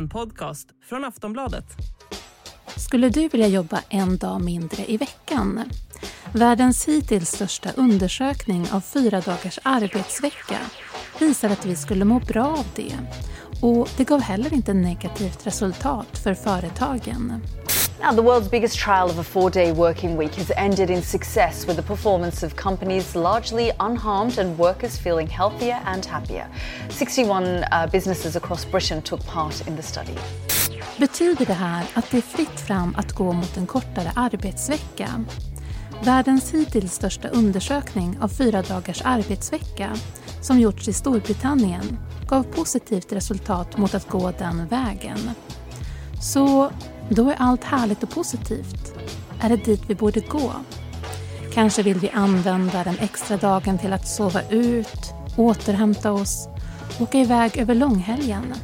En 0.00 0.08
podcast 0.08 0.68
från 0.88 1.04
Aftonbladet. 1.04 1.64
Skulle 2.76 3.08
du 3.08 3.28
vilja 3.28 3.46
jobba 3.46 3.82
en 3.88 4.18
dag 4.18 4.40
mindre 4.40 4.90
i 4.92 4.96
veckan? 4.96 5.62
Världens 6.32 6.88
hittills 6.88 7.30
största 7.30 7.70
undersökning 7.76 8.66
av 8.72 8.80
fyra 8.80 9.20
dagars 9.20 9.58
arbetsvecka 9.62 10.58
visar 11.18 11.50
att 11.50 11.66
vi 11.66 11.76
skulle 11.76 12.04
må 12.04 12.18
bra 12.18 12.46
av 12.46 12.66
det. 12.76 12.98
Och 13.62 13.88
det 13.96 14.04
gav 14.04 14.20
heller 14.20 14.54
inte 14.54 14.74
negativt 14.74 15.46
resultat 15.46 16.18
för 16.18 16.34
företagen. 16.34 17.42
Now, 18.00 18.12
the 18.12 18.22
world's 18.22 18.48
biggest 18.48 18.78
trial 18.78 19.10
of 19.10 19.18
a 19.18 19.22
four 19.22 19.50
day 19.50 19.72
working 19.72 20.16
week 20.16 20.34
has 20.36 20.50
ended 20.56 20.88
in 20.88 21.02
success 21.02 21.66
with 21.66 21.76
the 21.76 21.82
performance 21.82 22.42
of 22.46 22.56
companies 22.56 23.14
largely 23.14 23.72
unharmed 23.78 24.38
and 24.38 24.58
workers 24.58 24.96
feeling 24.96 25.26
healthier 25.26 25.78
and 25.84 26.06
happier. 26.06 26.46
61 26.88 27.44
uh, 27.44 27.86
businesses 27.92 28.36
across 28.36 28.64
Britain 28.64 29.02
took 29.02 29.20
part 29.26 29.68
in 29.68 29.76
the 29.76 29.82
study. 29.82 30.14
Betyder 30.98 31.46
det 31.46 31.52
här 31.52 31.84
att 31.94 32.10
det 32.10 32.16
är 32.16 32.22
fritt 32.22 32.60
fram 32.60 32.94
att 32.98 33.12
gå 33.12 33.32
mot 33.32 33.56
en 33.56 33.66
kortare 33.66 34.12
arbetsvecka? 34.16 35.24
Världens 36.04 36.54
hittills 36.54 36.94
största 36.94 37.28
undersökning 37.28 38.18
av 38.20 38.28
fyra 38.28 38.62
dagars 38.62 39.02
arbetsvecka 39.04 39.96
som 40.40 40.60
gjorts 40.60 40.88
i 40.88 40.92
Storbritannien 40.92 41.98
gav 42.28 42.42
positivt 42.42 43.12
resultat 43.12 43.76
mot 43.76 43.94
att 43.94 44.08
gå 44.08 44.32
den 44.38 44.66
vägen. 44.66 45.30
Så 46.20 46.70
då 47.14 47.30
är 47.30 47.36
allt 47.38 47.64
härligt 47.64 48.02
och 48.02 48.10
positivt. 48.10 48.94
Är 49.40 49.48
det 49.48 49.64
dit 49.64 49.82
vi 49.86 49.94
borde 49.94 50.20
gå? 50.20 50.52
Kanske 51.54 51.82
vill 51.82 51.98
vi 51.98 52.10
använda 52.10 52.84
den 52.84 52.98
extra 53.00 53.36
dagen 53.36 53.78
till 53.78 53.92
att 53.92 54.08
sova 54.08 54.42
ut, 54.50 55.12
återhämta 55.36 56.12
oss, 56.12 56.48
åka 57.00 57.18
iväg 57.18 57.56
över 57.56 57.74
långhelgen. 57.74 58.54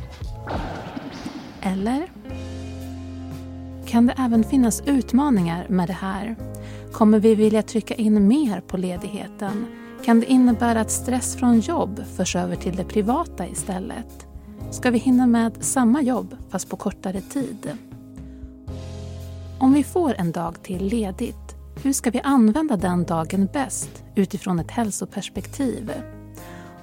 Eller? 1.60 2.06
Kan 3.86 4.06
det 4.06 4.14
även 4.18 4.44
finnas 4.44 4.82
utmaningar 4.86 5.66
med 5.68 5.88
det 5.88 5.92
här? 5.92 6.36
Kommer 6.92 7.18
vi 7.18 7.34
vilja 7.34 7.62
trycka 7.62 7.94
in 7.94 8.28
mer 8.28 8.60
på 8.60 8.76
ledigheten? 8.76 9.66
Kan 10.04 10.20
det 10.20 10.26
innebära 10.26 10.80
att 10.80 10.90
stress 10.90 11.36
från 11.36 11.60
jobb 11.60 12.04
förs 12.16 12.36
över 12.36 12.56
till 12.56 12.76
det 12.76 12.84
privata 12.84 13.46
istället? 13.46 14.26
Ska 14.70 14.90
vi 14.90 14.98
hinna 14.98 15.26
med 15.26 15.52
samma 15.60 16.02
jobb 16.02 16.36
fast 16.50 16.70
på 16.70 16.76
kortare 16.76 17.20
tid? 17.20 17.76
Om 19.58 19.72
vi 19.72 19.84
får 19.84 20.14
en 20.14 20.32
dag 20.32 20.62
till 20.62 20.84
ledigt, 20.84 21.56
hur 21.82 21.92
ska 21.92 22.10
vi 22.10 22.20
använda 22.20 22.76
den 22.76 23.04
dagen 23.04 23.48
bäst 23.52 24.04
utifrån 24.14 24.58
ett 24.58 24.70
hälsoperspektiv? 24.70 25.92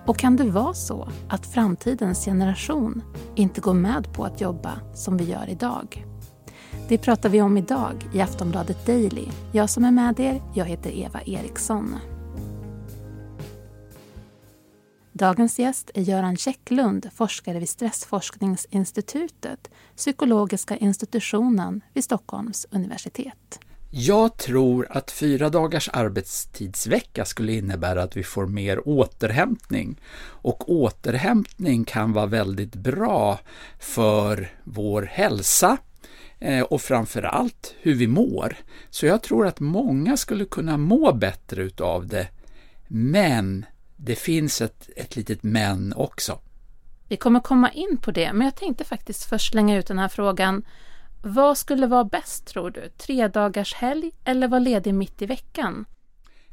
Och 0.05 0.17
kan 0.17 0.35
det 0.35 0.43
vara 0.43 0.73
så 0.73 1.09
att 1.29 1.45
framtidens 1.45 2.25
generation 2.25 3.01
inte 3.35 3.61
går 3.61 3.73
med 3.73 4.13
på 4.13 4.23
att 4.23 4.41
jobba 4.41 4.71
som 4.93 5.17
vi 5.17 5.23
gör 5.23 5.49
idag? 5.49 6.05
Det 6.87 6.97
pratar 6.97 7.29
vi 7.29 7.41
om 7.41 7.57
idag 7.57 8.09
i 8.13 8.21
Aftonbladet 8.21 8.85
Daily. 8.85 9.27
Jag 9.51 9.69
som 9.69 9.83
är 9.83 9.91
med 9.91 10.19
er, 10.19 10.41
jag 10.53 10.65
heter 10.65 10.91
Eva 10.91 11.21
Eriksson. 11.21 11.95
Dagens 15.15 15.59
gäst 15.59 15.91
är 15.93 16.01
Göran 16.01 16.37
Käcklund, 16.37 17.09
forskare 17.15 17.59
vid 17.59 17.69
Stressforskningsinstitutet, 17.69 19.71
psykologiska 19.95 20.77
institutionen 20.77 21.81
vid 21.93 22.03
Stockholms 22.03 22.67
universitet. 22.71 23.59
Jag 23.89 24.37
tror 24.37 24.87
att 24.89 25.11
fyra 25.11 25.49
dagars 25.49 25.89
arbetstidsvecka 25.93 27.25
skulle 27.25 27.53
innebära 27.53 28.03
att 28.03 28.17
vi 28.17 28.23
får 28.23 28.47
mer 28.47 28.87
återhämtning. 28.87 30.01
Och 30.25 30.71
återhämtning 30.71 31.85
kan 31.85 32.13
vara 32.13 32.25
väldigt 32.25 32.75
bra 32.75 33.39
för 33.79 34.51
vår 34.63 35.01
hälsa 35.01 35.77
eh, 36.39 36.61
och 36.61 36.81
framför 36.81 37.23
allt 37.23 37.75
hur 37.81 37.95
vi 37.95 38.07
mår. 38.07 38.55
Så 38.89 39.05
jag 39.05 39.23
tror 39.23 39.47
att 39.47 39.59
många 39.59 40.17
skulle 40.17 40.45
kunna 40.45 40.77
må 40.77 41.13
bättre 41.13 41.63
utav 41.63 42.07
det. 42.07 42.27
Men 42.87 43.65
det 44.05 44.15
finns 44.15 44.61
ett, 44.61 44.89
ett 44.95 45.15
litet 45.15 45.43
men 45.43 45.93
också. 45.93 46.39
Vi 47.07 47.17
kommer 47.17 47.39
komma 47.39 47.71
in 47.71 47.97
på 47.97 48.11
det, 48.11 48.33
men 48.33 48.45
jag 48.45 48.55
tänkte 48.55 48.83
faktiskt 48.83 49.23
först 49.23 49.51
slänga 49.51 49.77
ut 49.77 49.87
den 49.87 49.99
här 49.99 50.07
frågan. 50.07 50.65
Vad 51.21 51.57
skulle 51.57 51.87
vara 51.87 52.03
bäst 52.03 52.45
tror 52.45 52.69
du? 52.69 52.89
Tre 52.97 53.27
dagars 53.27 53.73
helg 53.73 54.11
eller 54.25 54.47
vara 54.47 54.59
ledig 54.59 54.93
mitt 54.93 55.21
i 55.21 55.25
veckan? 55.25 55.85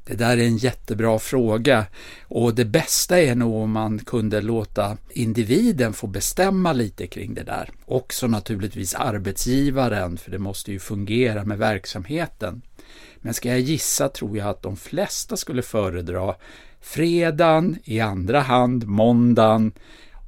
Det 0.04 0.14
där 0.14 0.36
är 0.36 0.46
en 0.46 0.56
jättebra 0.56 1.18
fråga 1.18 1.86
och 2.28 2.54
det 2.54 2.64
bästa 2.64 3.20
är 3.20 3.34
nog 3.34 3.54
om 3.54 3.70
man 3.70 3.98
kunde 3.98 4.40
låta 4.40 4.96
individen 5.10 5.92
få 5.92 6.06
bestämma 6.06 6.72
lite 6.72 7.06
kring 7.06 7.34
det 7.34 7.42
där. 7.42 7.70
Också 7.84 8.26
naturligtvis 8.26 8.94
arbetsgivaren, 8.94 10.16
för 10.16 10.30
det 10.30 10.38
måste 10.38 10.72
ju 10.72 10.78
fungera 10.78 11.44
med 11.44 11.58
verksamheten. 11.58 12.62
Men 13.16 13.34
ska 13.34 13.48
jag 13.48 13.60
gissa 13.60 14.08
tror 14.08 14.36
jag 14.38 14.48
att 14.48 14.62
de 14.62 14.76
flesta 14.76 15.36
skulle 15.36 15.62
föredra 15.62 16.34
fredagen, 16.80 17.78
i 17.84 18.00
andra 18.00 18.40
hand 18.40 18.86
måndagen 18.86 19.72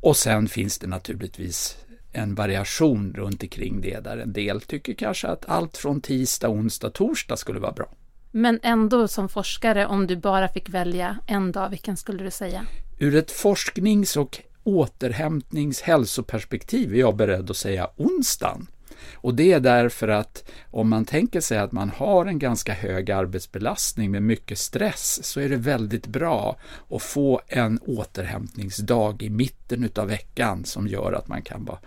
och 0.00 0.16
sen 0.16 0.48
finns 0.48 0.78
det 0.78 0.86
naturligtvis 0.86 1.76
en 2.12 2.34
variation 2.34 3.14
runt 3.16 3.42
omkring 3.42 3.80
det 3.80 4.00
där 4.00 4.16
en 4.16 4.32
del 4.32 4.60
tycker 4.60 4.94
kanske 4.94 5.28
att 5.28 5.48
allt 5.48 5.76
från 5.76 6.00
tisdag, 6.00 6.48
onsdag, 6.48 6.90
torsdag 6.90 7.36
skulle 7.36 7.60
vara 7.60 7.72
bra. 7.72 7.88
Men 8.30 8.60
ändå 8.62 9.08
som 9.08 9.28
forskare, 9.28 9.86
om 9.86 10.06
du 10.06 10.16
bara 10.16 10.48
fick 10.48 10.68
välja 10.68 11.18
en 11.26 11.52
dag, 11.52 11.70
vilken 11.70 11.96
skulle 11.96 12.24
du 12.24 12.30
säga? 12.30 12.66
Ur 12.98 13.16
ett 13.16 13.30
forsknings 13.30 14.16
och 14.16 14.38
återhämtnings 14.64 15.80
hälsoperspektiv 15.80 16.94
är 16.94 16.98
jag 16.98 17.16
beredd 17.16 17.50
att 17.50 17.56
säga 17.56 17.90
onsdagen. 17.96 18.66
Och 19.14 19.34
det 19.34 19.52
är 19.52 19.60
därför 19.60 20.08
att 20.08 20.50
om 20.70 20.88
man 20.88 21.04
tänker 21.04 21.40
sig 21.40 21.58
att 21.58 21.72
man 21.72 21.90
har 21.90 22.26
en 22.26 22.38
ganska 22.38 22.72
hög 22.72 23.10
arbetsbelastning 23.10 24.10
med 24.10 24.22
mycket 24.22 24.58
stress 24.58 25.24
så 25.24 25.40
är 25.40 25.48
det 25.48 25.56
väldigt 25.56 26.06
bra 26.06 26.56
att 26.90 27.02
få 27.02 27.40
en 27.48 27.78
återhämtningsdag 27.78 29.22
i 29.22 29.30
mitten 29.30 29.84
utav 29.84 30.08
veckan 30.08 30.64
som 30.64 30.88
gör 30.88 31.12
att 31.12 31.28
man 31.28 31.42
kan 31.42 31.64
vara 31.64 31.78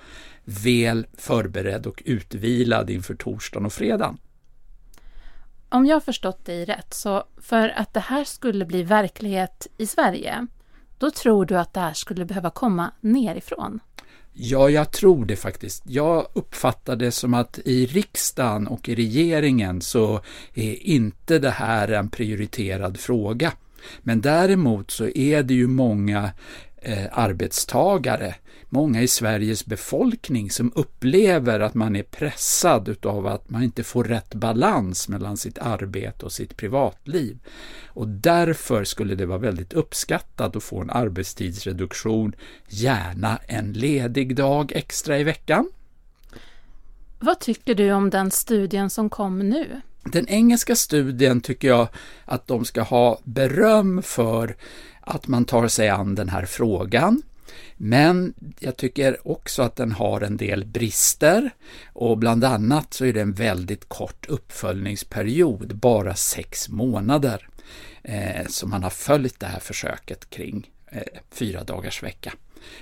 väl 0.46 1.08
förberedd 1.18 1.86
och 1.88 2.04
utvilad 2.06 2.90
inför 2.90 3.16
torsdagen 3.16 3.66
och 3.66 3.74
fredagen. 3.74 4.18
Om 5.70 5.86
jag 5.86 5.96
har 5.96 6.02
förstått 6.02 6.46
dig 6.46 6.66
rätt, 6.66 6.94
så 6.94 7.24
för 7.38 7.70
att 7.70 7.94
det 7.94 8.00
här 8.00 8.24
skulle 8.24 8.66
bli 8.66 8.84
verklighet 8.84 9.68
i 9.78 9.88
Sverige, 9.88 10.48
då 10.98 11.12
tror 11.12 11.46
du 11.46 11.58
att 11.58 11.74
det 11.74 11.80
här 11.80 11.94
skulle 11.94 12.26
behöva 12.26 12.50
komma 12.50 12.92
nerifrån? 13.02 13.80
Ja, 14.38 14.70
jag 14.70 14.92
tror 14.92 15.26
det 15.26 15.36
faktiskt. 15.36 15.84
Jag 15.88 16.28
uppfattar 16.34 16.96
det 16.96 17.12
som 17.12 17.34
att 17.34 17.60
i 17.66 17.86
riksdagen 17.86 18.68
och 18.68 18.90
i 18.90 18.96
regeringen 18.96 19.82
så 19.82 20.22
är 20.54 20.84
inte 20.84 21.40
det 21.40 21.50
här 21.50 21.88
en 21.92 22.10
prioriterad 22.10 23.00
fråga. 23.00 23.52
Men 24.02 24.22
däremot 24.22 24.92
så 24.92 25.08
är 25.08 25.44
det 25.44 25.54
ju 25.54 25.68
många 25.68 26.32
eh, 26.86 27.08
arbetstagare 27.12 28.36
många 28.76 29.02
i 29.02 29.08
Sveriges 29.08 29.66
befolkning 29.66 30.52
som 30.52 30.72
upplever 30.76 31.60
att 31.60 31.74
man 31.74 31.96
är 31.96 32.04
pressad 32.04 32.90
utav 32.90 33.28
att 33.28 33.50
man 33.50 33.64
inte 33.64 33.84
får 33.84 34.04
rätt 34.04 34.34
balans 34.34 35.10
mellan 35.10 35.38
sitt 35.38 35.58
arbete 35.58 36.26
och 36.26 36.32
sitt 36.32 36.58
privatliv. 36.58 37.40
Och 37.88 38.08
därför 38.08 38.84
skulle 38.84 39.16
det 39.16 39.26
vara 39.26 39.38
väldigt 39.38 39.74
uppskattat 39.74 40.56
att 40.56 40.64
få 40.64 40.82
en 40.82 40.90
arbetstidsreduktion, 40.90 42.36
gärna 42.68 43.40
en 43.48 43.74
ledig 43.74 44.36
dag 44.36 44.72
extra 44.76 45.20
i 45.20 45.24
veckan. 45.24 45.70
Vad 47.20 47.40
tycker 47.40 47.76
du 47.76 47.92
om 47.92 48.10
den 48.10 48.32
studien 48.32 48.90
som 48.90 49.10
kom 49.10 49.40
nu? 49.40 49.82
Den 50.06 50.28
engelska 50.28 50.76
studien 50.76 51.42
tycker 51.42 51.68
jag 51.68 51.88
att 52.26 52.48
de 52.48 52.66
ska 52.66 52.82
ha 52.82 53.20
beröm 53.24 54.02
för 54.02 54.56
att 55.02 55.28
man 55.28 55.46
tar 55.46 55.68
sig 55.68 55.90
an 55.90 56.16
den 56.16 56.30
här 56.30 56.46
frågan. 56.46 57.22
Men 57.78 58.34
jag 58.60 58.78
tycker 58.78 59.28
också 59.28 59.62
att 59.62 59.76
den 59.76 59.92
har 59.92 60.22
en 60.22 60.38
del 60.38 60.66
brister 60.66 61.50
och 61.94 62.18
bland 62.18 62.44
annat 62.44 62.94
så 62.94 63.06
är 63.06 63.14
det 63.14 63.22
en 63.22 63.34
väldigt 63.34 63.90
kort 63.90 64.26
uppföljningsperiod, 64.30 65.76
bara 65.76 66.16
sex 66.16 66.70
månader, 66.70 67.48
eh, 68.04 68.48
som 68.48 68.70
man 68.70 68.84
har 68.84 68.90
följt 68.90 69.40
det 69.40 69.46
här 69.46 69.60
försöket 69.60 70.30
kring 70.30 70.72
eh, 70.92 71.02
fyra 71.32 71.64
dagars 71.64 72.04
vecka. 72.04 72.34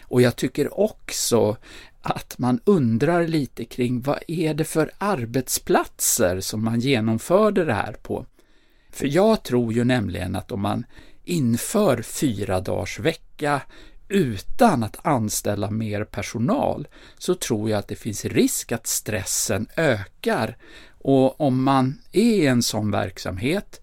Och 0.02 0.22
jag 0.22 0.36
tycker 0.36 0.80
också 0.80 1.58
att 2.02 2.38
man 2.38 2.60
undrar 2.66 3.28
lite 3.28 3.66
kring 3.66 4.02
vad 4.02 4.20
är 4.28 4.54
det 4.54 4.64
för 4.64 4.92
arbetsplatser 4.98 6.40
som 6.40 6.64
man 6.64 6.80
genomförde 6.80 7.66
det 7.66 7.74
här 7.74 7.94
på? 7.94 8.25
För 8.92 9.08
jag 9.08 9.44
tror 9.44 9.74
ju 9.74 9.84
nämligen 9.84 10.36
att 10.36 10.52
om 10.52 10.62
man 10.62 10.86
inför 11.24 12.02
fyra 12.02 12.60
dagars 12.60 13.00
vecka 13.00 13.62
utan 14.08 14.84
att 14.84 15.06
anställa 15.06 15.72
mer 15.72 16.04
personal 16.04 16.88
så 17.18 17.36
tror 17.36 17.70
jag 17.70 17.80
att 17.80 17.88
det 17.88 17.96
finns 17.96 18.25
risk 18.25 18.72
att 18.72 18.88
stressen 18.88 19.68
ökar. 19.78 20.58
Och 20.90 21.42
om 21.42 21.64
man 21.64 22.00
är 22.12 22.22
i 22.22 22.48
en 22.48 22.64
sån 22.64 22.92
verksamhet 22.92 23.81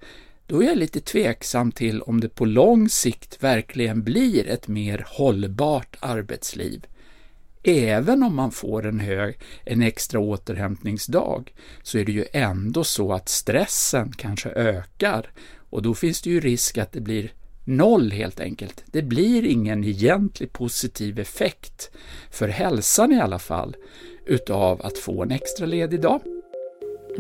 då 0.50 0.62
är 0.62 0.67
jag 0.67 0.79
lite 0.79 1.00
tveksam 1.00 1.73
till 1.73 2.02
om 2.02 2.20
det 2.20 2.29
på 2.29 2.44
lång 2.44 2.88
sikt 2.88 3.43
verkligen 3.43 4.02
blir 4.02 4.49
ett 4.49 4.69
mer 4.69 5.05
hållbart 5.08 5.97
arbetsliv. 6.00 6.87
även 7.62 8.23
om 8.23 8.37
man 8.37 8.50
får 8.50 8.87
en, 8.87 9.00
hög, 9.00 9.38
en 9.64 9.82
extra 9.82 10.20
återhämtningsdag, 10.20 11.55
så 11.82 11.99
är 11.99 12.05
det 12.05 12.12
ju 12.12 12.25
ändå 12.32 12.85
så 12.85 13.12
att 13.12 13.29
stressen 13.29 14.12
kanske 14.12 14.50
ökar 14.50 15.32
och 15.56 15.82
då 15.82 15.94
finns 15.94 16.23
det 16.23 16.31
ju 16.31 16.41
risk 16.41 16.79
att 16.79 16.93
det 16.93 17.00
blir 17.00 17.32
noll 17.64 18.11
helt 18.11 18.41
enkelt. 18.41 18.85
Det 18.87 19.03
blir 19.03 19.44
ingen 19.44 19.85
egentlig 19.85 20.53
positiv 20.53 21.19
effekt 21.19 21.91
för 22.31 22.49
hälsan 22.49 23.12
i 23.12 23.20
alla 23.20 23.38
fall 23.38 23.76
utav 24.26 24.82
att 24.82 24.99
få 24.99 25.23
en 25.23 25.31
extra 25.31 25.67
ledig 25.67 26.00
dag. 26.00 26.40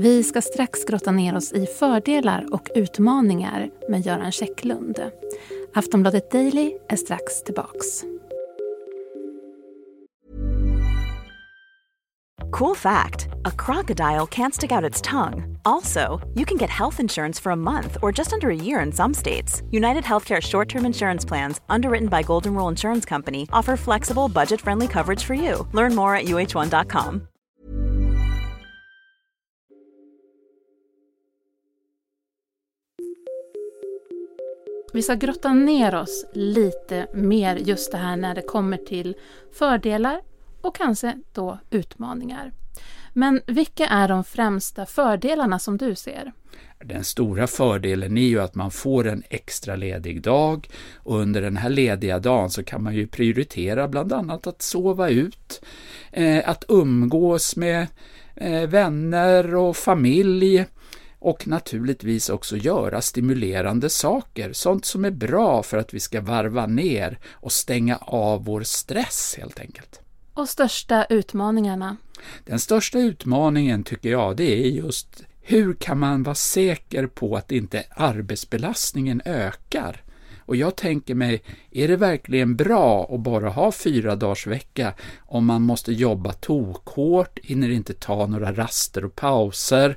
Vi 0.02 0.22
ska 0.22 0.42
strax 0.42 0.84
grotta 0.84 1.10
ner 1.10 1.36
oss 1.36 1.52
i 1.52 1.66
fördelar 1.66 2.46
och 2.52 2.68
utmaningar 2.74 3.70
med 3.88 4.06
Göran 4.06 4.32
Käcklund. 4.32 5.10
Aftonbladet 5.74 6.30
Daily 6.30 6.72
är 6.88 6.96
strax 6.96 7.42
tillbaks. 7.42 8.04
Cool 12.50 12.76
fact 12.76 13.28
a 13.44 13.50
crocodile 13.58 14.26
can't 14.26 14.52
stick 14.52 14.72
out 14.72 14.90
its 14.90 15.02
tongue. 15.02 15.58
Also, 15.64 16.00
you 16.34 16.46
can 16.46 16.58
get 16.58 16.70
health 16.70 17.00
insurance 17.00 17.42
for 17.42 17.52
a 17.52 17.56
month 17.56 17.96
or 18.02 18.12
just 18.18 18.32
under 18.32 18.48
a 18.48 18.64
year 18.64 18.84
in 18.84 18.92
some 18.92 19.14
states. 19.14 19.62
United 19.70 20.04
Healthcare 20.04 20.40
short 20.40 20.68
term 20.68 20.86
insurance 20.86 21.28
plans, 21.28 21.60
underwritten 21.68 22.08
by 22.08 22.22
Golden 22.22 22.54
Rule 22.54 22.70
Insurance 22.70 23.08
Company, 23.08 23.46
offer 23.52 23.76
flexible, 23.76 24.28
budget 24.28 24.60
friendly 24.60 24.88
coverage 24.88 25.24
for 25.24 25.34
you. 25.34 25.66
Learn 25.72 25.94
more 25.94 26.16
at 26.16 26.26
uh1.com. 26.26 27.29
Vi 34.92 35.02
ska 35.02 35.14
grotta 35.14 35.52
ner 35.52 35.94
oss 35.94 36.24
lite 36.32 37.06
mer 37.14 37.56
just 37.56 37.92
det 37.92 37.98
här 37.98 38.16
när 38.16 38.34
det 38.34 38.42
kommer 38.42 38.76
till 38.76 39.14
fördelar 39.52 40.20
och 40.60 40.76
kanske 40.76 41.18
då 41.32 41.58
utmaningar. 41.70 42.52
Men 43.12 43.40
vilka 43.46 43.86
är 43.86 44.08
de 44.08 44.24
främsta 44.24 44.86
fördelarna 44.86 45.58
som 45.58 45.76
du 45.76 45.94
ser? 45.94 46.32
Den 46.84 47.04
stora 47.04 47.46
fördelen 47.46 48.18
är 48.18 48.26
ju 48.26 48.40
att 48.40 48.54
man 48.54 48.70
får 48.70 49.06
en 49.06 49.22
extra 49.28 49.76
ledig 49.76 50.22
dag 50.22 50.68
och 50.96 51.20
under 51.20 51.42
den 51.42 51.56
här 51.56 51.70
lediga 51.70 52.18
dagen 52.18 52.50
så 52.50 52.62
kan 52.64 52.82
man 52.82 52.94
ju 52.94 53.06
prioritera 53.06 53.88
bland 53.88 54.12
annat 54.12 54.46
att 54.46 54.62
sova 54.62 55.08
ut, 55.08 55.64
eh, 56.12 56.48
att 56.48 56.64
umgås 56.68 57.56
med 57.56 57.86
eh, 58.34 58.68
vänner 58.68 59.54
och 59.54 59.76
familj 59.76 60.66
och 61.20 61.48
naturligtvis 61.48 62.28
också 62.28 62.56
göra 62.56 63.02
stimulerande 63.02 63.90
saker, 63.90 64.52
sånt 64.52 64.84
som 64.84 65.04
är 65.04 65.10
bra 65.10 65.62
för 65.62 65.78
att 65.78 65.94
vi 65.94 66.00
ska 66.00 66.20
varva 66.20 66.66
ner 66.66 67.18
och 67.30 67.52
stänga 67.52 67.96
av 67.96 68.44
vår 68.44 68.62
stress 68.62 69.34
helt 69.38 69.60
enkelt. 69.60 70.00
Och 70.34 70.48
största 70.48 71.04
utmaningarna? 71.04 71.96
Den 72.44 72.60
största 72.60 72.98
utmaningen 72.98 73.84
tycker 73.84 74.10
jag, 74.10 74.36
det 74.36 74.66
är 74.66 74.70
just 74.70 75.24
hur 75.40 75.74
kan 75.74 75.98
man 75.98 76.22
vara 76.22 76.34
säker 76.34 77.06
på 77.06 77.36
att 77.36 77.52
inte 77.52 77.84
arbetsbelastningen 77.90 79.22
ökar? 79.24 80.02
Och 80.50 80.56
jag 80.56 80.76
tänker 80.76 81.14
mig, 81.14 81.42
är 81.70 81.88
det 81.88 81.96
verkligen 81.96 82.56
bra 82.56 83.14
att 83.14 83.20
bara 83.20 83.48
ha 83.48 83.72
fyra 83.72 84.16
dagars 84.16 84.46
vecka 84.46 84.94
om 85.18 85.46
man 85.46 85.62
måste 85.62 85.92
jobba 85.92 86.32
tokhårt, 86.32 87.38
hinner 87.42 87.70
inte 87.70 87.94
ta 87.94 88.26
några 88.26 88.52
raster 88.52 89.04
och 89.04 89.14
pauser, 89.14 89.96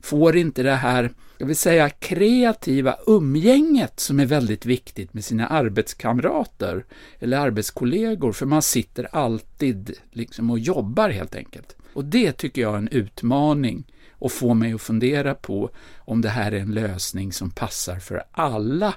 får 0.00 0.36
inte 0.36 0.62
det 0.62 0.74
här, 0.74 1.10
jag 1.38 1.46
vill 1.46 1.56
säga 1.56 1.90
kreativa 1.90 2.96
umgänget 3.06 4.00
som 4.00 4.20
är 4.20 4.26
väldigt 4.26 4.66
viktigt 4.66 5.14
med 5.14 5.24
sina 5.24 5.46
arbetskamrater 5.46 6.84
eller 7.18 7.38
arbetskollegor, 7.38 8.32
för 8.32 8.46
man 8.46 8.62
sitter 8.62 9.08
alltid 9.12 9.92
liksom 10.10 10.50
och 10.50 10.58
jobbar 10.58 11.10
helt 11.10 11.34
enkelt. 11.34 11.76
Och 11.94 12.04
det 12.04 12.32
tycker 12.32 12.62
jag 12.62 12.74
är 12.74 12.78
en 12.78 12.88
utmaning 12.88 13.84
och 14.10 14.32
får 14.32 14.54
mig 14.54 14.72
att 14.72 14.82
fundera 14.82 15.34
på 15.34 15.70
om 15.98 16.20
det 16.20 16.28
här 16.28 16.52
är 16.52 16.60
en 16.60 16.74
lösning 16.74 17.32
som 17.32 17.50
passar 17.50 17.98
för 17.98 18.22
alla 18.32 18.94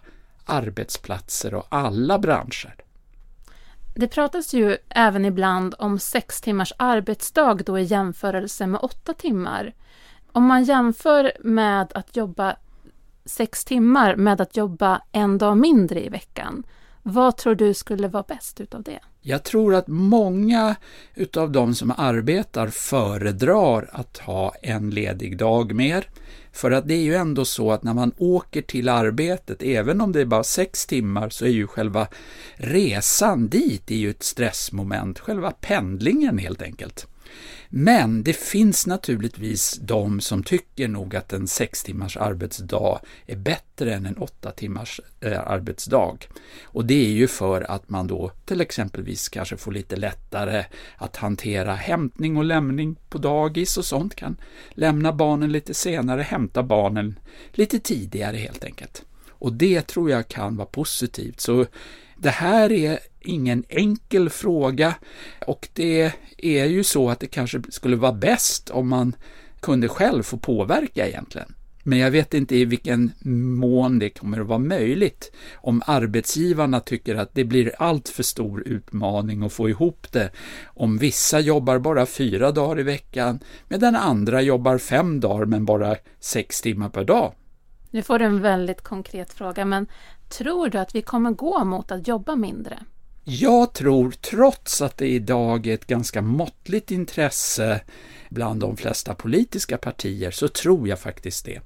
arbetsplatser 0.47 1.53
och 1.53 1.65
alla 1.69 2.19
branscher. 2.19 2.75
Det 3.95 4.07
pratas 4.07 4.53
ju 4.53 4.77
även 4.89 5.25
ibland 5.25 5.75
om 5.79 5.99
sex 5.99 6.41
timmars 6.41 6.73
arbetsdag 6.77 7.53
då 7.65 7.79
i 7.79 7.83
jämförelse 7.83 8.67
med 8.67 8.81
åtta 8.81 9.13
timmar. 9.13 9.73
Om 10.31 10.43
man 10.43 10.63
jämför 10.63 11.31
med 11.39 11.93
att 11.93 12.15
jobba 12.15 12.55
sex 13.25 13.65
timmar 13.65 14.15
med 14.15 14.41
att 14.41 14.57
jobba 14.57 15.01
en 15.11 15.37
dag 15.37 15.57
mindre 15.57 16.05
i 16.05 16.09
veckan, 16.09 16.63
vad 17.07 17.37
tror 17.37 17.55
du 17.55 17.73
skulle 17.73 18.07
vara 18.07 18.23
bäst 18.27 18.61
utav 18.61 18.83
det? 18.83 18.99
Jag 19.21 19.43
tror 19.43 19.75
att 19.75 19.87
många 19.87 20.75
utav 21.15 21.51
de 21.51 21.75
som 21.75 21.93
arbetar 21.97 22.67
föredrar 22.67 23.89
att 23.91 24.17
ha 24.17 24.53
en 24.61 24.89
ledig 24.89 25.37
dag 25.37 25.75
mer. 25.75 26.09
För 26.51 26.71
att 26.71 26.87
det 26.87 26.93
är 26.93 27.01
ju 27.01 27.15
ändå 27.15 27.45
så 27.45 27.71
att 27.71 27.83
när 27.83 27.93
man 27.93 28.11
åker 28.17 28.61
till 28.61 28.89
arbetet, 28.89 29.63
även 29.63 30.01
om 30.01 30.11
det 30.11 30.21
är 30.21 30.25
bara 30.25 30.43
sex 30.43 30.85
timmar, 30.85 31.29
så 31.29 31.45
är 31.45 31.49
ju 31.49 31.67
själva 31.67 32.07
resan 32.55 33.47
dit 33.47 33.91
är 33.91 33.95
ju 33.95 34.09
ett 34.09 34.23
stressmoment, 34.23 35.19
själva 35.19 35.51
pendlingen 35.51 36.37
helt 36.37 36.61
enkelt. 36.61 37.07
Men 37.69 38.23
det 38.23 38.33
finns 38.33 38.87
naturligtvis 38.87 39.79
de 39.81 40.21
som 40.21 40.43
tycker 40.43 40.87
nog 40.87 41.15
att 41.15 41.33
en 41.33 41.47
sex 41.47 41.83
timmars 41.83 42.17
arbetsdag 42.17 42.99
är 43.25 43.35
bättre 43.35 43.93
än 43.93 44.05
en 44.05 44.17
åtta 44.17 44.51
timmars 44.51 45.01
eh, 45.21 45.47
arbetsdag. 45.47 46.17
Och 46.63 46.85
det 46.85 47.05
är 47.05 47.11
ju 47.11 47.27
för 47.27 47.71
att 47.71 47.89
man 47.89 48.07
då 48.07 48.31
till 48.45 48.61
exempelvis 48.61 49.29
kanske 49.29 49.57
får 49.57 49.71
lite 49.71 49.95
lättare 49.95 50.65
att 50.97 51.15
hantera 51.15 51.75
hämtning 51.75 52.37
och 52.37 52.43
lämning 52.43 52.95
på 53.09 53.17
dagis 53.17 53.77
och 53.77 53.85
sånt, 53.85 54.15
kan 54.15 54.37
lämna 54.71 55.13
barnen 55.13 55.51
lite 55.51 55.73
senare, 55.73 56.21
hämta 56.21 56.63
barnen 56.63 57.19
lite 57.51 57.79
tidigare 57.79 58.37
helt 58.37 58.63
enkelt. 58.63 59.03
Och 59.29 59.53
det 59.53 59.87
tror 59.87 60.09
jag 60.09 60.27
kan 60.27 60.57
vara 60.57 60.67
positivt. 60.67 61.39
Så 61.39 61.65
det 62.17 62.29
här 62.29 62.71
är 62.71 62.99
ingen 63.27 63.63
enkel 63.69 64.29
fråga 64.29 64.95
och 65.45 65.67
det 65.73 66.11
är 66.37 66.65
ju 66.65 66.83
så 66.83 67.09
att 67.09 67.19
det 67.19 67.27
kanske 67.27 67.61
skulle 67.69 67.95
vara 67.95 68.13
bäst 68.13 68.69
om 68.69 68.89
man 68.89 69.15
kunde 69.59 69.87
själv 69.87 70.23
få 70.23 70.37
påverka 70.37 71.07
egentligen. 71.07 71.53
Men 71.87 71.99
jag 71.99 72.11
vet 72.11 72.33
inte 72.33 72.55
i 72.55 72.65
vilken 72.65 73.11
mån 73.59 73.99
det 73.99 74.09
kommer 74.09 74.39
att 74.39 74.47
vara 74.47 74.59
möjligt 74.59 75.31
om 75.55 75.81
arbetsgivarna 75.85 76.79
tycker 76.79 77.15
att 77.15 77.33
det 77.33 77.43
blir 77.43 77.71
allt 77.79 78.09
för 78.09 78.23
stor 78.23 78.67
utmaning 78.67 79.43
att 79.43 79.53
få 79.53 79.69
ihop 79.69 80.11
det. 80.11 80.31
Om 80.65 80.97
vissa 80.97 81.39
jobbar 81.39 81.79
bara 81.79 82.05
fyra 82.05 82.51
dagar 82.51 82.79
i 82.79 82.83
veckan 82.83 83.39
medan 83.67 83.95
andra 83.95 84.41
jobbar 84.41 84.77
fem 84.77 85.19
dagar 85.19 85.45
men 85.45 85.65
bara 85.65 85.95
sex 86.19 86.61
timmar 86.61 86.89
per 86.89 87.03
dag. 87.03 87.33
Nu 87.91 88.01
får 88.01 88.19
du 88.19 88.25
en 88.25 88.41
väldigt 88.41 88.81
konkret 88.81 89.33
fråga, 89.33 89.65
men 89.65 89.87
tror 90.29 90.69
du 90.69 90.77
att 90.77 90.95
vi 90.95 91.01
kommer 91.01 91.31
gå 91.31 91.63
mot 91.63 91.91
att 91.91 92.07
jobba 92.07 92.35
mindre? 92.35 92.79
Jag 93.29 93.73
tror, 93.73 94.11
trots 94.11 94.81
att 94.81 94.97
det 94.97 95.07
idag 95.07 95.67
är 95.67 95.73
ett 95.73 95.87
ganska 95.87 96.21
måttligt 96.21 96.91
intresse 96.91 97.81
bland 98.29 98.59
de 98.59 98.77
flesta 98.77 99.15
politiska 99.15 99.77
partier, 99.77 100.31
så 100.31 100.47
tror 100.47 100.87
jag 100.87 100.99
faktiskt 100.99 101.45
det. 101.45 101.61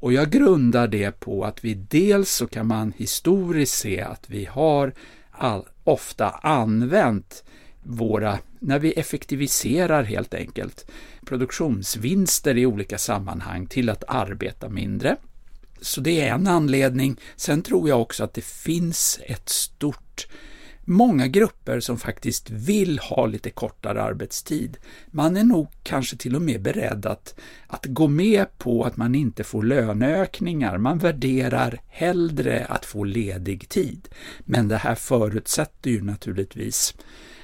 Och 0.00 0.12
jag 0.12 0.30
grundar 0.30 0.88
det 0.88 1.20
på 1.20 1.44
att 1.44 1.64
vi 1.64 1.74
dels 1.74 2.30
så 2.30 2.46
kan 2.46 2.66
man 2.66 2.92
historiskt 2.96 3.78
se 3.78 4.00
att 4.00 4.30
vi 4.30 4.44
har 4.44 4.92
all, 5.30 5.64
ofta 5.84 6.30
använt 6.30 7.44
våra, 7.82 8.38
när 8.58 8.78
vi 8.78 8.92
effektiviserar 8.92 10.02
helt 10.02 10.34
enkelt, 10.34 10.90
produktionsvinster 11.26 12.58
i 12.58 12.66
olika 12.66 12.98
sammanhang 12.98 13.66
till 13.66 13.90
att 13.90 14.04
arbeta 14.08 14.68
mindre. 14.68 15.16
Så 15.80 16.00
det 16.00 16.20
är 16.20 16.34
en 16.34 16.46
anledning. 16.46 17.16
Sen 17.36 17.62
tror 17.62 17.88
jag 17.88 18.02
också 18.02 18.24
att 18.24 18.34
det 18.34 18.44
finns 18.44 19.20
ett 19.26 19.48
stort 19.48 20.26
många 20.88 21.26
grupper 21.26 21.80
som 21.80 21.98
faktiskt 21.98 22.50
vill 22.50 22.98
ha 22.98 23.26
lite 23.26 23.50
kortare 23.50 24.02
arbetstid. 24.02 24.76
Man 25.10 25.36
är 25.36 25.44
nog 25.44 25.68
kanske 25.82 26.16
till 26.16 26.36
och 26.36 26.42
med 26.42 26.62
beredd 26.62 27.06
att, 27.06 27.34
att 27.66 27.86
gå 27.86 28.08
med 28.08 28.58
på 28.58 28.84
att 28.84 28.96
man 28.96 29.14
inte 29.14 29.44
får 29.44 29.62
löneökningar. 29.62 30.78
Man 30.78 30.98
värderar 30.98 31.80
hellre 31.88 32.64
att 32.64 32.84
få 32.84 33.04
ledig 33.04 33.68
tid. 33.68 34.08
Men 34.38 34.68
det 34.68 34.76
här 34.76 34.94
förutsätter 34.94 35.90
ju 35.90 36.02
naturligtvis 36.02 36.94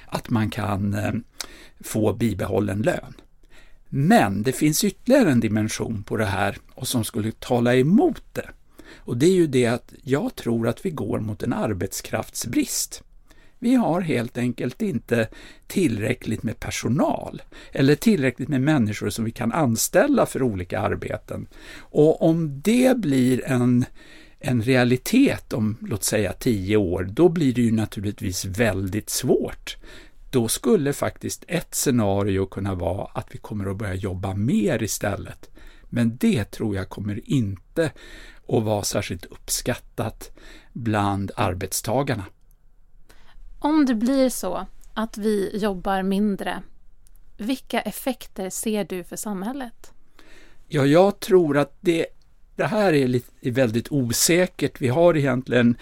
att 0.05 0.29
man 0.29 0.49
kan 0.49 0.93
eh, 0.93 1.13
få 1.79 2.13
bibehållen 2.13 2.81
lön. 2.81 3.13
Men 3.89 4.43
det 4.43 4.51
finns 4.51 4.83
ytterligare 4.83 5.31
en 5.31 5.39
dimension 5.39 6.03
på 6.03 6.17
det 6.17 6.25
här 6.25 6.57
och 6.75 6.87
som 6.87 7.03
skulle 7.03 7.31
tala 7.31 7.75
emot 7.75 8.23
det. 8.33 8.49
Och 8.97 9.17
det 9.17 9.25
är 9.25 9.33
ju 9.33 9.47
det 9.47 9.65
att 9.65 9.93
jag 10.03 10.35
tror 10.35 10.67
att 10.67 10.85
vi 10.85 10.89
går 10.89 11.19
mot 11.19 11.43
en 11.43 11.53
arbetskraftsbrist. 11.53 13.03
Vi 13.63 13.75
har 13.75 14.01
helt 14.01 14.37
enkelt 14.37 14.81
inte 14.81 15.27
tillräckligt 15.67 16.43
med 16.43 16.59
personal 16.59 17.41
eller 17.71 17.95
tillräckligt 17.95 18.49
med 18.49 18.61
människor 18.61 19.09
som 19.09 19.25
vi 19.25 19.31
kan 19.31 19.51
anställa 19.51 20.25
för 20.25 20.43
olika 20.43 20.79
arbeten. 20.79 21.47
Och 21.79 22.21
om 22.21 22.61
det 22.61 22.97
blir 22.97 23.45
en 23.45 23.85
en 24.39 24.61
realitet 24.61 25.53
om 25.53 25.77
låt 25.81 26.03
säga 26.03 26.33
tio 26.33 26.77
år, 26.77 27.09
då 27.11 27.29
blir 27.29 27.53
det 27.53 27.61
ju 27.61 27.71
naturligtvis 27.71 28.45
väldigt 28.45 29.09
svårt. 29.09 29.77
då 30.29 30.47
skulle 30.47 30.93
faktiskt 30.93 31.43
ett 31.47 31.75
scenario 31.75 32.45
kunna 32.45 32.75
vara 32.75 33.05
att 33.05 33.27
vi 33.31 33.37
kommer 33.37 33.71
att 33.71 33.77
börja 33.77 33.95
jobba 33.95 34.33
mer 34.33 34.83
istället. 34.83 35.49
Men 35.89 36.17
det 36.17 36.43
tror 36.43 36.75
jag 36.75 36.89
kommer 36.89 37.29
inte 37.29 37.91
att 38.47 38.63
vara 38.63 38.83
särskilt 38.83 39.25
uppskattat 39.25 40.31
bland 40.73 41.31
arbetstagarna. 41.35 42.23
Om 43.63 43.85
det 43.85 43.95
blir 43.95 44.29
så 44.29 44.67
att 44.93 45.17
vi 45.17 45.57
jobbar 45.57 46.03
mindre, 46.03 46.63
vilka 47.37 47.81
effekter 47.81 48.49
ser 48.49 48.83
du 48.83 49.03
för 49.03 49.15
samhället? 49.15 49.91
Ja, 50.67 50.85
jag 50.85 51.19
tror 51.19 51.57
att 51.57 51.77
det, 51.81 52.05
det 52.55 52.65
här 52.65 52.93
är, 52.93 53.07
lite, 53.07 53.31
är 53.41 53.51
väldigt 53.51 53.91
osäkert. 53.91 54.81
Vi 54.81 54.87
har 54.87 55.17
egentligen 55.17 55.77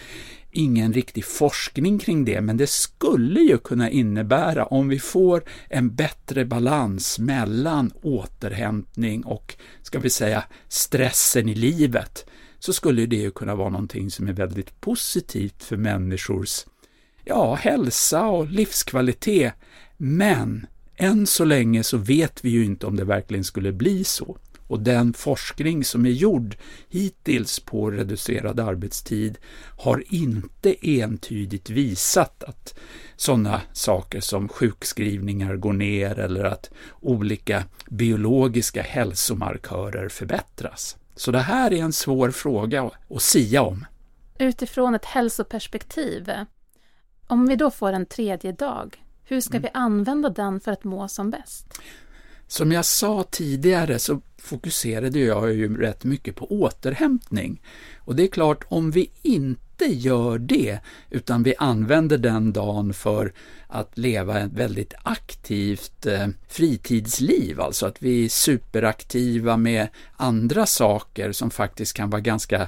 ingen 0.51 0.93
riktig 0.93 1.25
forskning 1.25 1.99
kring 1.99 2.25
det, 2.25 2.41
men 2.41 2.57
det 2.57 2.67
skulle 2.67 3.39
ju 3.39 3.57
kunna 3.57 3.89
innebära 3.89 4.65
om 4.65 4.89
vi 4.89 4.99
får 4.99 5.43
en 5.69 5.95
bättre 5.95 6.45
balans 6.45 7.19
mellan 7.19 7.91
återhämtning 8.01 9.25
och, 9.25 9.55
ska 9.81 9.99
vi 9.99 10.09
säga, 10.09 10.43
stressen 10.67 11.49
i 11.49 11.55
livet, 11.55 12.25
så 12.59 12.73
skulle 12.73 13.05
det 13.05 13.15
ju 13.15 13.31
kunna 13.31 13.55
vara 13.55 13.69
någonting 13.69 14.11
som 14.11 14.27
är 14.27 14.33
väldigt 14.33 14.81
positivt 14.81 15.63
för 15.63 15.77
människors 15.77 16.65
ja, 17.25 17.55
hälsa 17.55 18.27
och 18.27 18.47
livskvalitet. 18.47 19.53
Men 19.97 20.65
än 20.95 21.27
så 21.27 21.45
länge 21.45 21.83
så 21.83 21.97
vet 21.97 22.45
vi 22.45 22.49
ju 22.49 22.65
inte 22.65 22.85
om 22.85 22.95
det 22.95 23.05
verkligen 23.05 23.43
skulle 23.43 23.71
bli 23.71 24.03
så. 24.03 24.37
Och 24.67 24.79
den 24.79 25.13
forskning 25.13 25.83
som 25.83 26.05
är 26.05 26.09
gjord 26.09 26.55
hittills 26.89 27.59
på 27.59 27.91
reducerad 27.91 28.59
arbetstid 28.59 29.37
har 29.77 30.03
inte 30.09 30.75
entydigt 31.01 31.69
visat 31.69 32.43
att 32.43 32.79
sådana 33.15 33.61
saker 33.73 34.19
som 34.19 34.47
sjukskrivningar 34.47 35.55
går 35.55 35.73
ner 35.73 36.19
eller 36.19 36.43
att 36.43 36.69
olika 36.99 37.63
biologiska 37.89 38.81
hälsomarkörer 38.81 40.09
förbättras. 40.09 40.97
Så 41.15 41.31
det 41.31 41.39
här 41.39 41.73
är 41.73 41.83
en 41.83 41.93
svår 41.93 42.31
fråga 42.31 42.91
att 43.09 43.21
sia 43.21 43.61
om. 43.61 43.85
Utifrån 44.39 44.95
ett 44.95 45.05
hälsoperspektiv, 45.05 46.31
om 47.31 47.45
vi 47.45 47.55
då 47.55 47.71
får 47.71 47.93
en 47.93 48.05
tredje 48.05 48.51
dag, 48.51 49.03
hur 49.23 49.41
ska 49.41 49.57
mm. 49.57 49.61
vi 49.61 49.69
använda 49.73 50.29
den 50.29 50.59
för 50.59 50.71
att 50.71 50.83
må 50.83 51.07
som 51.07 51.29
bäst? 51.29 51.79
Som 52.47 52.71
jag 52.71 52.85
sa 52.85 53.23
tidigare 53.23 53.99
så 53.99 54.21
fokuserade 54.37 55.19
jag 55.19 55.53
ju 55.53 55.77
rätt 55.77 56.03
mycket 56.03 56.35
på 56.35 56.51
återhämtning. 56.51 57.61
Och 57.99 58.15
det 58.15 58.23
är 58.23 58.27
klart, 58.27 58.63
om 58.67 58.91
vi 58.91 59.11
inte 59.21 59.70
gör 59.87 60.37
det, 60.37 60.79
utan 61.09 61.43
vi 61.43 61.55
använder 61.57 62.17
den 62.17 62.53
dagen 62.53 62.93
för 62.93 63.33
att 63.67 63.97
leva 63.97 64.39
ett 64.39 64.53
väldigt 64.53 64.93
aktivt 65.03 66.05
eh, 66.05 66.27
fritidsliv, 66.47 67.61
alltså 67.61 67.85
att 67.85 68.03
vi 68.03 68.25
är 68.25 68.29
superaktiva 68.29 69.57
med 69.57 69.87
andra 70.17 70.65
saker 70.65 71.31
som 71.31 71.51
faktiskt 71.51 71.93
kan 71.93 72.09
vara 72.09 72.21
ganska 72.21 72.67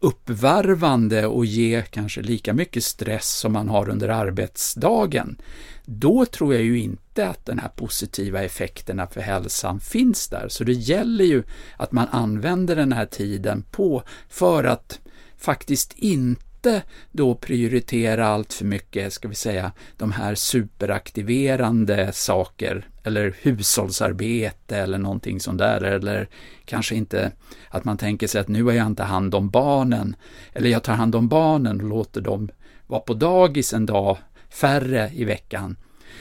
uppvarvande 0.00 1.26
och 1.26 1.46
ge 1.46 1.82
kanske 1.90 2.22
lika 2.22 2.52
mycket 2.52 2.84
stress 2.84 3.28
som 3.28 3.52
man 3.52 3.68
har 3.68 3.88
under 3.88 4.08
arbetsdagen, 4.08 5.36
då 5.84 6.26
tror 6.26 6.54
jag 6.54 6.62
ju 6.62 6.78
inte 6.78 7.28
att 7.28 7.46
den 7.46 7.58
här 7.58 7.68
positiva 7.68 8.42
effekterna 8.42 9.06
för 9.06 9.20
hälsan 9.20 9.80
finns 9.80 10.28
där. 10.28 10.48
Så 10.48 10.64
det 10.64 10.72
gäller 10.72 11.24
ju 11.24 11.42
att 11.76 11.92
man 11.92 12.08
använder 12.08 12.76
den 12.76 12.92
här 12.92 13.06
tiden 13.06 13.64
på 13.70 14.02
för 14.28 14.64
att 14.64 15.00
faktiskt 15.38 15.92
inte 15.96 16.82
då 17.12 17.34
prioritera 17.34 18.26
allt 18.26 18.52
för 18.52 18.64
mycket, 18.64 19.12
ska 19.12 19.28
vi 19.28 19.34
säga, 19.34 19.72
de 19.96 20.12
här 20.12 20.34
superaktiverande 20.34 22.12
saker 22.12 22.88
eller 23.02 23.36
hushållsarbete 23.40 24.76
eller 24.76 24.98
någonting 24.98 25.40
sånt 25.40 25.58
där, 25.58 25.80
eller 25.80 26.28
kanske 26.64 26.94
inte 26.94 27.32
att 27.68 27.84
man 27.84 27.96
tänker 27.96 28.26
sig 28.26 28.40
att 28.40 28.48
nu 28.48 28.62
har 28.64 28.72
jag 28.72 28.86
inte 28.86 29.02
hand 29.02 29.34
om 29.34 29.50
barnen, 29.50 30.16
eller 30.52 30.70
jag 30.70 30.82
tar 30.82 30.94
hand 30.94 31.14
om 31.14 31.28
barnen 31.28 31.80
och 31.80 31.88
låter 31.88 32.20
dem 32.20 32.48
vara 32.86 33.00
på 33.00 33.14
dagis 33.14 33.72
en 33.72 33.86
dag 33.86 34.18
färre 34.50 35.10
i 35.14 35.24
veckan. 35.24 35.76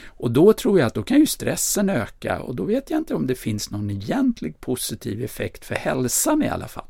Och 0.06 0.32
då 0.32 0.54
tror 0.54 0.80
jag 0.80 0.88
att 0.88 0.94
då 0.94 1.04
kan 1.04 1.20
ju 1.20 1.26
stressen 1.26 1.90
öka 1.90 2.40
och 2.40 2.56
då 2.56 2.64
vet 2.64 2.90
jag 2.90 2.98
inte 2.98 3.16
om 3.16 3.28
det 3.28 3.36
finns 3.36 3.72
någon 3.72 3.90
egentlig 3.90 4.60
positiv 4.60 5.24
effekt 5.24 5.66
för 5.66 5.76
hälsan 5.76 6.44
i 6.44 6.50
alla 6.50 6.68
fall. 6.68 6.88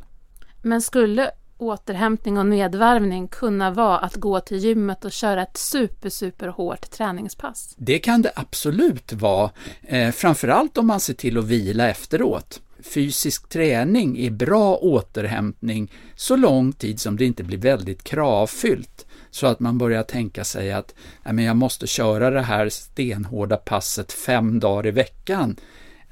Men 0.62 0.82
skulle 0.82 1.32
återhämtning 1.58 2.38
och 2.38 2.46
nedvarvning 2.46 3.28
kunna 3.28 3.72
vara 3.72 3.98
att 3.98 4.16
gå 4.16 4.40
till 4.40 4.58
gymmet 4.58 5.06
och 5.06 5.12
köra 5.12 5.44
ett 5.44 5.58
super, 5.58 6.10
super 6.10 6.48
hårt 6.48 6.92
träningspass? 6.92 7.76
Det 7.78 8.00
kan 8.00 8.22
det 8.22 8.32
absolut 8.36 9.14
vara, 9.14 9.52
eh, 9.82 10.12
framförallt 10.12 10.78
om 10.78 10.88
man 10.88 11.00
ser 11.00 11.14
till 11.14 11.38
att 11.38 11.46
vila 11.46 11.90
efteråt. 11.90 12.62
Fysisk 12.84 13.50
träning 13.50 14.18
är 14.18 14.32
bra 14.32 14.76
återhämtning 14.76 15.92
så 16.16 16.36
lång 16.36 16.74
tid 16.74 17.00
som 17.00 17.18
det 17.18 17.26
inte 17.26 17.44
blir 17.44 17.58
väldigt 17.58 18.04
kravfyllt 18.04 19.06
så 19.32 19.48
att 19.48 19.60
man 19.60 19.78
börjar 19.78 20.04
tänka 20.04 20.44
sig 20.44 20.72
att 20.72 20.96
jag 21.24 21.56
måste 21.56 21.88
köra 21.88 22.30
det 22.30 22.42
här 22.42 22.70
stenhårda 22.70 23.58
passet 23.58 24.12
fem 24.12 24.60
dagar 24.60 24.88
i 24.88 24.92
veckan. 24.92 25.56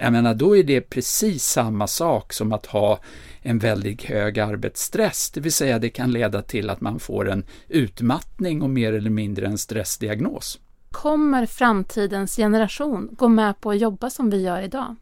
Jag 0.04 0.14
menar, 0.14 0.34
då 0.34 0.58
är 0.58 0.64
det 0.64 0.82
precis 0.82 1.44
samma 1.44 1.88
sak 1.88 2.34
som 2.34 2.54
att 2.54 2.66
ha 2.66 3.00
en 3.42 3.60
väldigt 3.60 4.04
hög 4.04 4.40
arbetsstress, 4.40 5.32
det 5.32 5.40
vill 5.40 5.52
säga 5.52 5.80
det 5.80 5.90
kan 5.90 6.12
leda 6.12 6.42
till 6.42 6.70
att 6.70 6.82
man 6.82 7.00
får 7.00 7.30
en 7.30 7.46
utmattning 7.68 8.62
och 8.62 8.70
mer 8.70 8.94
eller 8.94 9.10
mindre 9.10 9.46
en 9.46 9.58
stressdiagnos. 9.58 10.60
Kommer 10.92 11.46
framtidens 11.46 12.36
generation 12.36 13.10
gå 13.12 13.28
med 13.28 13.62
på 13.62 13.72
att 13.72 13.80
jobba 13.80 14.10
som 14.10 14.30
vi 14.30 14.42
gör 14.42 14.62
idag? 14.62 14.96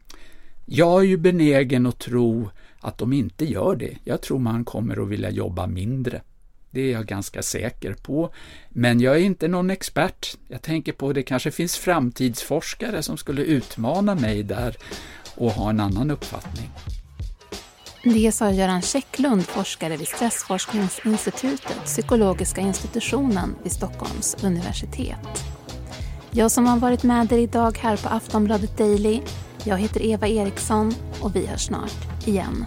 Jag 0.66 1.00
är 1.00 1.06
ju 1.06 1.16
benägen 1.16 1.86
att 1.86 1.98
tro 1.98 2.50
att 2.80 2.98
de 2.98 3.12
inte 3.12 3.44
gör 3.44 3.76
det. 3.76 3.96
Jag 4.04 4.20
tror 4.20 4.38
man 4.38 4.64
kommer 4.64 5.02
att 5.02 5.08
vilja 5.08 5.30
jobba 5.30 5.66
mindre. 5.66 6.22
Det 6.72 6.80
är 6.80 6.92
jag 6.92 7.06
ganska 7.06 7.42
säker 7.42 7.94
på. 7.94 8.34
Men 8.68 9.00
jag 9.00 9.16
är 9.16 9.20
inte 9.20 9.48
någon 9.48 9.70
expert. 9.70 10.36
Jag 10.48 10.62
tänker 10.62 10.92
på 10.92 11.08
att 11.08 11.14
det 11.14 11.22
kanske 11.22 11.50
finns 11.50 11.76
framtidsforskare 11.76 13.02
som 13.02 13.16
skulle 13.16 13.42
utmana 13.42 14.14
mig 14.14 14.42
där 14.42 14.76
och 15.34 15.50
ha 15.50 15.70
en 15.70 15.80
annan 15.80 16.10
uppfattning. 16.10 16.70
Det 18.04 18.32
sa 18.32 18.50
Göran 18.50 18.82
Käcklund, 18.82 19.42
forskare 19.42 19.96
vid 19.96 20.08
Stressforskningsinstitutet, 20.08 21.84
psykologiska 21.84 22.60
institutionen 22.60 23.56
vid 23.62 23.72
Stockholms 23.72 24.36
universitet. 24.44 25.44
Jag 26.30 26.50
som 26.50 26.66
har 26.66 26.78
varit 26.78 27.02
med 27.02 27.32
er 27.32 27.38
idag 27.38 27.78
här 27.78 27.96
på 27.96 28.08
Aftonbladet 28.08 28.78
Daily, 28.78 29.20
jag 29.64 29.78
heter 29.78 30.06
Eva 30.06 30.28
Eriksson 30.28 30.94
och 31.20 31.36
vi 31.36 31.46
hörs 31.46 31.66
snart 31.66 32.26
igen. 32.26 32.66